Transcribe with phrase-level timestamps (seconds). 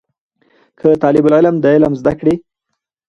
[0.79, 2.35] که طالب العلم د علم د زده کړې